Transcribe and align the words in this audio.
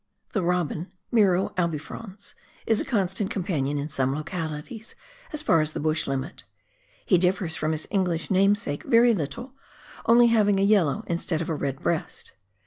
The 0.33 0.41
robin 0.41 0.91
(Miro 1.11 1.49
albifrons) 1.59 2.33
is 2.65 2.81
a 2.81 2.85
constant 2.85 3.29
companion 3.29 3.77
in 3.77 3.87
some 3.87 4.15
localities, 4.15 4.95
as 5.31 5.43
far 5.43 5.61
as 5.61 5.73
the 5.73 5.79
bush 5.79 6.07
limit; 6.07 6.43
he 7.05 7.19
differs 7.19 7.55
from 7.55 7.71
his 7.71 7.87
English 7.91 8.31
namesake 8.31 8.81
very 8.81 9.13
little, 9.13 9.53
only 10.07 10.29
having 10.29 10.59
a 10.59 10.63
yellow 10.63 11.03
instead 11.05 11.39
of 11.39 11.49
a 11.49 11.55
red 11.55 11.83
breast. 11.83 12.31